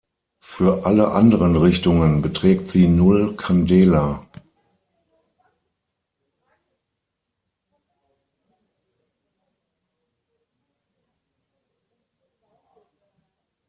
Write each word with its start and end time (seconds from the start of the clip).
Für 0.39 0.87
alle 0.87 1.09
anderen 1.11 1.55
Richtungen 1.55 2.23
beträgt 2.23 2.69
sie 2.69 2.87
null 2.87 3.35
Candela. 3.35 4.25